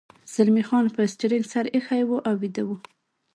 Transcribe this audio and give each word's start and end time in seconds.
زلمی 0.33 0.63
خان 0.69 0.85
پر 0.95 1.03
سټرینګ 1.13 1.45
سر 1.51 1.65
اېښی 1.73 2.03
و 2.07 2.11
او 2.27 2.35
ویده 2.41 2.63
و. 2.67 2.69